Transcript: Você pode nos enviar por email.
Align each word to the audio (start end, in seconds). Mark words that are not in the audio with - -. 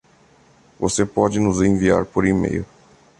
Você 0.79 1.05
pode 1.05 1.39
nos 1.39 1.61
enviar 1.61 2.05
por 2.07 2.25
email. 2.25 2.65